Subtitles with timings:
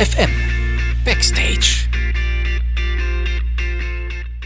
[0.00, 0.30] FM
[1.04, 1.86] Backstage.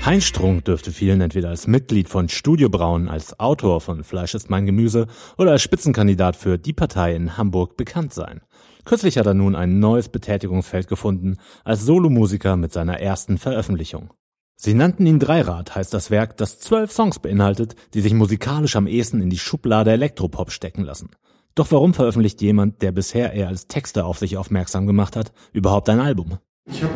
[0.04, 4.50] Heinz Strunk dürfte vielen entweder als Mitglied von Studio Braun, als Autor von Fleisch ist
[4.50, 5.07] mein Gemüse
[5.39, 8.40] oder als Spitzenkandidat für die Partei in Hamburg bekannt sein.
[8.85, 14.12] Kürzlich hat er nun ein neues Betätigungsfeld gefunden als Solomusiker mit seiner ersten Veröffentlichung.
[14.57, 18.89] Sie nannten ihn Dreirad, heißt das Werk, das zwölf Songs beinhaltet, die sich musikalisch am
[18.89, 21.11] ehesten in die Schublade Elektropop stecken lassen.
[21.54, 25.89] Doch warum veröffentlicht jemand, der bisher eher als Texter auf sich aufmerksam gemacht hat, überhaupt
[25.89, 26.39] ein Album?
[26.67, 26.94] Ich habe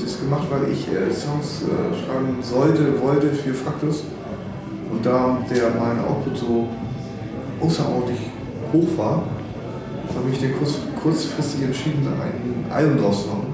[0.00, 4.04] das gemacht, weil ich äh, Songs äh, schreiben sollte, wollte für Fraktus.
[4.92, 6.68] Und da der mein Output so
[7.60, 8.20] außerordentlich
[8.72, 9.24] hoch war,
[10.14, 13.46] habe ich den kurz, kurzfristig entschieden, ein Album draus zu machen.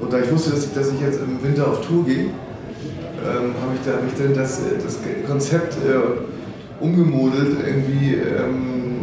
[0.00, 3.54] Und da ich wusste, dass ich, dass ich jetzt im Winter auf Tour gehe, ähm,
[3.60, 4.98] habe ich, da, hab ich dann das, das
[5.28, 8.99] Konzept äh, umgemodelt, irgendwie ähm,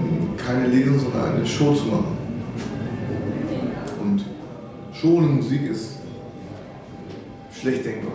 [0.48, 2.18] keine Lesung, sondern eine Show zu machen.
[4.02, 4.26] Und
[4.94, 5.98] Show Musik ist
[7.52, 8.14] schlecht denkbar.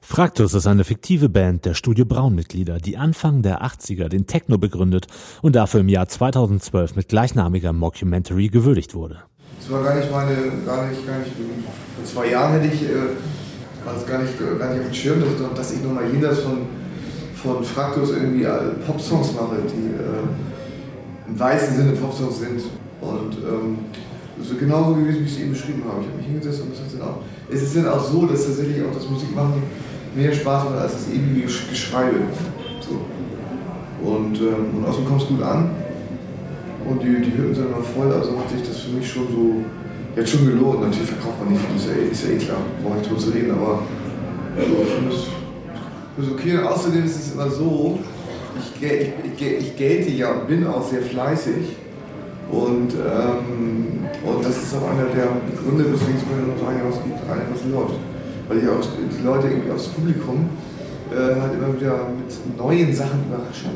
[0.00, 5.06] Fraktus ist eine fiktive Band der Studio Braun-Mitglieder, die Anfang der 80er den Techno begründet
[5.42, 9.18] und dafür im Jahr 2012 mit gleichnamiger Mockumentary gewürdigt wurde.
[9.60, 10.34] Das war gar nicht meine,
[10.66, 11.30] gar nicht, gar nicht,
[11.94, 15.20] vor zwei Jahren hätte ich, äh, war das gar nicht, gar nicht auf dem Schirm,
[15.20, 16.62] dass, dass ich nochmal jenseits von,
[17.34, 18.46] von Fraktus irgendwie
[18.86, 20.49] Pop-Songs mache, die äh,
[21.30, 22.62] im weißen Sinne Pop-Songs sind.
[23.00, 23.78] Und ähm,
[24.42, 26.00] so genauso gewesen, wie ich es eben beschrieben habe.
[26.00, 28.82] Ich habe mich hingesetzt und es ist, auch, es ist dann auch so, dass tatsächlich
[28.82, 29.62] auch das Musikmachen
[30.14, 32.20] mehr Spaß macht als das ewige Geschreibe.
[32.80, 33.00] So.
[34.06, 35.70] Und, ähm, und außerdem kommt es gut an.
[36.88, 39.64] Und die, die Hütten sind immer voll, also hat sich das für mich schon so
[40.16, 40.80] jetzt schon gelohnt.
[40.80, 43.30] Natürlich verkauft man nicht viel, ist ja, ist ja eh klar, brauche ich drüber zu
[43.30, 43.82] reden, aber
[44.56, 46.58] ja, ich finde es ist okay.
[46.58, 47.98] Außerdem ist es immer so,
[48.60, 51.76] ich, ich, ich, ich gelte ja und bin auch sehr fleißig.
[52.50, 55.28] Und, ähm, und das ist auch einer der
[55.62, 57.94] Gründe, weswegen es mir noch einiges gibt, einiges läuft.
[58.48, 60.48] Weil ich auch die Leute irgendwie dem Publikum
[61.12, 63.66] äh, halt immer wieder mit neuen Sachen überrasche.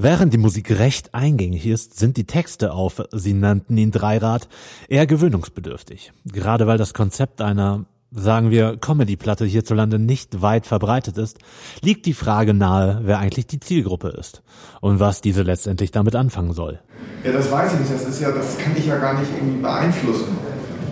[0.00, 4.48] Während die Musik recht eingängig ist, sind die Texte auf, sie nannten ihn Dreirad,
[4.88, 6.12] eher gewöhnungsbedürftig.
[6.24, 11.38] Gerade weil das Konzept einer, sagen wir, Comedy-Platte hierzulande nicht weit verbreitet ist,
[11.82, 14.42] liegt die Frage nahe, wer eigentlich die Zielgruppe ist
[14.80, 16.80] und was diese letztendlich damit anfangen soll.
[17.24, 17.92] Ja, das weiß ich nicht.
[17.92, 20.38] Das ist ja, das kann ich ja gar nicht irgendwie beeinflussen.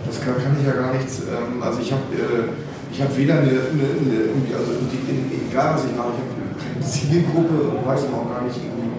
[0.05, 1.21] Das kann, kann ich ja gar nichts.
[1.21, 2.47] Ähm, also ich habe, äh,
[2.91, 6.85] ich habe weder eine, eine, eine also die, egal was ich mache, ich habe keine
[6.85, 8.93] Zielgruppe und weiß auch gar nicht irgendwie,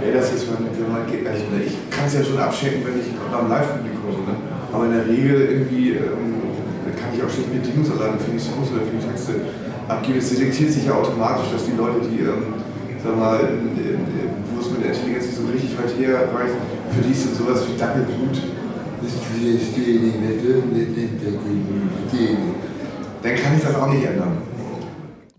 [0.00, 1.26] wer das ist, wenn, wenn man geht.
[1.26, 4.36] Also ich kann es ja schon abchecken, wenn ich beim Live-Publikum so, ne?
[4.72, 6.49] Aber in der Regel irgendwie ähm,
[6.96, 9.32] kann ich auch schlecht Bedienungsanlagen für die Songs oder für die Texte
[9.88, 10.18] abgeben.
[10.18, 12.54] Es selektiert sich ja automatisch, dass die Leute, die, ähm,
[13.02, 16.54] sag mal, wo es mit der Intelligenz nicht so richtig weit herreicht,
[16.90, 18.36] für die ist dann sowas wie Dackelblut.
[23.22, 24.38] Dann kann ich das auch nicht ändern.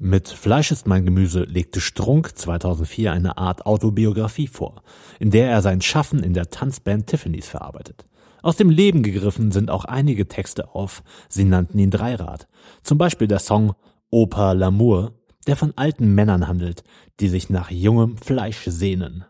[0.03, 4.81] Mit Fleisch ist mein Gemüse legte Strunk 2004 eine Art Autobiografie vor,
[5.19, 8.05] in der er sein Schaffen in der Tanzband Tiffany's verarbeitet.
[8.43, 12.47] Aus dem Leben gegriffen sind auch einige Texte auf, sie nannten ihn Dreirad.
[12.81, 13.73] Zum Beispiel der Song
[14.09, 15.11] Opa L'amour,
[15.45, 16.83] der von alten Männern handelt,
[17.19, 19.25] die sich nach jungem Fleisch sehnen.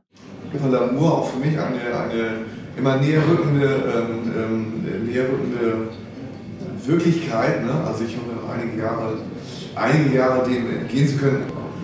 [0.54, 2.46] Opa L'amour auch für mich eine, eine
[2.78, 5.90] immer näher rückende, ähm, ähm, näher rückende
[6.86, 7.66] Wirklichkeit.
[7.66, 7.74] Ne?
[7.86, 9.18] Also ich habe einige Jahre,
[9.76, 11.44] einige Jahre dem entgehen zu können.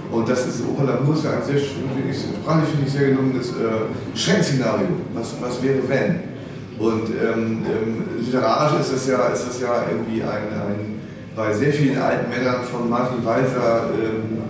[0.10, 4.18] Und das ist Opa L'amour ist ja ein sehr, sprachlich finde ich sehr gelungenes äh,
[4.18, 4.88] Schrenkszenario.
[5.14, 6.37] Was, was wäre wenn?
[6.80, 10.98] Und ähm, ähm, literarisch ist das ja, ist das ja irgendwie ein, ein
[11.36, 14.42] bei sehr vielen alten Männern von Martin Walser ähm,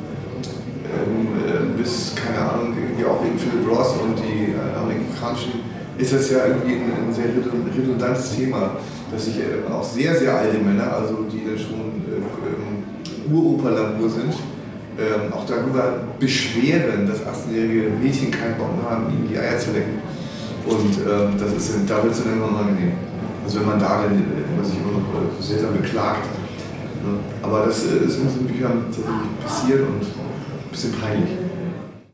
[0.88, 5.68] ähm, äh, bis, keine Ahnung, irgendwie auch eben Philip Ross und die äh, amerikanischen,
[5.98, 8.78] ist das ja irgendwie ein, ein sehr redundantes Thema,
[9.12, 14.34] dass sich äh, auch sehr, sehr alte Männer, also die dann schon äh, Uroperlamur sind,
[14.98, 19.72] ähm, auch darüber beschweren, dass 18-jährige Mädchen keinen Bock mehr haben, ihnen die Eier zu
[19.72, 20.00] lecken.
[20.68, 22.94] Und ähm, das ist, da wird es dann irgendwann angenehm.
[23.44, 24.26] Also wenn man da dann,
[24.60, 26.28] was ich immer noch seltsam beklagt.
[27.04, 27.20] Ne?
[27.42, 31.30] Aber das ist in unseren Büchern tatsächlich passiert und ein bisschen peinlich.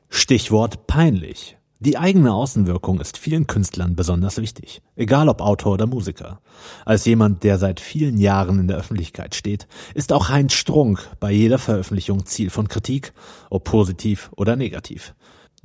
[0.10, 1.58] Stichwort peinlich.
[1.80, 6.40] Die eigene Außenwirkung ist vielen Künstlern besonders wichtig, egal ob Autor oder Musiker.
[6.86, 11.32] Als jemand, der seit vielen Jahren in der Öffentlichkeit steht, ist auch Heinz Strunk bei
[11.32, 13.12] jeder Veröffentlichung Ziel von Kritik,
[13.50, 15.14] ob positiv oder negativ.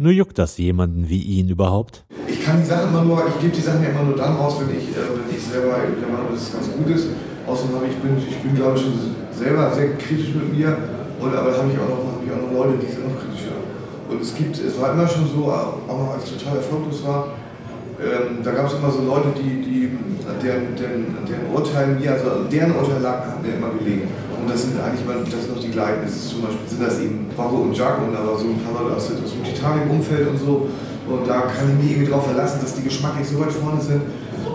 [0.00, 2.04] Nur juckt das jemanden wie ihn überhaupt?
[2.28, 4.54] Ich kann die Sachen immer nur, ich gebe die Sachen ja immer nur dann raus,
[4.60, 7.08] wenn ich, äh, wenn ich selber der Meinung bin, dass es ganz gut ist.
[7.48, 8.94] Außerdem habe ich, bin, ich bin glaube ich schon
[9.34, 10.70] selber sehr kritisch mit mir,
[11.18, 13.18] und, aber da habe ich, auch noch, hab ich auch noch Leute, die sind noch
[13.18, 13.58] kritischer.
[14.08, 17.34] Und es gibt, es war immer schon so, auch noch als ich total erfolglos war,
[17.98, 19.98] ähm, da gab es immer so Leute, die, die
[20.38, 24.06] deren, deren, deren Urteil mir, also deren Urteil lag, mir immer gelegen.
[24.40, 26.02] Und das sind eigentlich mal, das sind noch die gleichen.
[26.02, 28.82] Das ist zum Beispiel sind das eben Varro und Jaco und war so ein paar
[28.82, 30.68] Leute aus, aus dem Titanic-Umfeld und so.
[31.08, 34.02] Und da kann ich mich irgendwie darauf verlassen, dass die geschmacklich so weit vorne sind,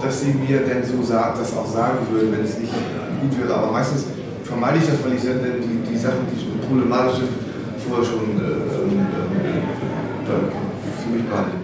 [0.01, 3.55] dass sie mir denn so sagt, das auch sagen würden, wenn es nicht gut wäre.
[3.57, 4.05] Aber meistens
[4.43, 7.29] vermeide ich das, weil ich dann die, die Sachen, die problematisch sind,
[7.87, 8.63] vorher schon äh,
[10.29, 10.47] äh,
[11.01, 11.62] für mich behalte.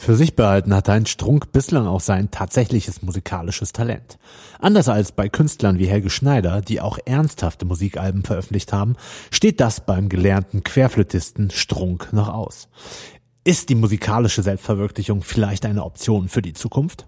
[0.00, 4.18] Für sich behalten hat Heinz Strunk bislang auch sein tatsächliches musikalisches Talent.
[4.58, 8.96] Anders als bei Künstlern wie Helge Schneider, die auch ernsthafte Musikalben veröffentlicht haben,
[9.30, 12.68] steht das beim gelernten Querflötisten Strunk noch aus.
[13.44, 17.06] Ist die musikalische Selbstverwirklichung vielleicht eine Option für die Zukunft?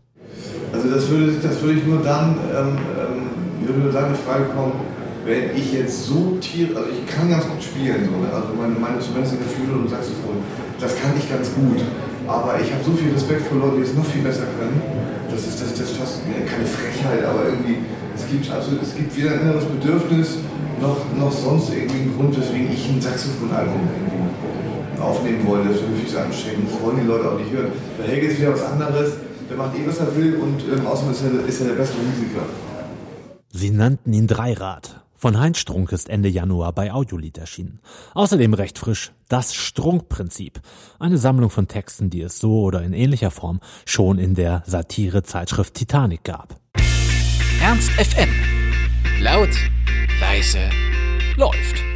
[0.74, 4.44] Also das würde, das würde ich nur dann, ähm, ähm, würde nur dann in Frage
[4.54, 4.74] kommen,
[5.24, 8.30] wenn ich jetzt so tier, also ich kann ganz gut spielen, so, ne?
[8.30, 10.44] also meine, meine der Flügel und Saxophon,
[10.78, 11.80] das kann ich ganz gut.
[12.32, 14.80] Aber ich habe so viel Respekt vor Leuten, die es noch viel besser können.
[15.30, 17.78] Das ist, das, das ist fast keine Frechheit, aber irgendwie,
[18.16, 20.38] es gibt, also, es gibt weder ein inneres Bedürfnis
[20.80, 23.80] noch, noch sonst irgendwie einen Grund, weswegen ich ein Saxophonalbum
[25.00, 25.70] aufnehmen wollte.
[25.70, 26.68] Das würde viel zu anstrengend.
[26.72, 27.72] Das wollen die Leute auch nicht hören.
[27.98, 29.12] Bei Helge ist wieder was anderes.
[29.48, 31.98] Der macht eh, was er will und ähm, außerdem ist er, ist er der bessere
[32.00, 32.46] Musiker.
[33.52, 35.02] Sie nannten ihn Dreirad.
[35.22, 37.78] Von Heinz Strunk ist Ende Januar bei Audiolied erschienen.
[38.12, 40.60] Außerdem recht frisch das Strunk-Prinzip.
[40.98, 45.74] Eine Sammlung von Texten, die es so oder in ähnlicher Form schon in der Satire-Zeitschrift
[45.74, 46.56] Titanic gab.
[47.60, 48.30] Ernst FM.
[49.20, 49.50] Laut,
[50.20, 50.58] leise,
[51.36, 51.91] läuft.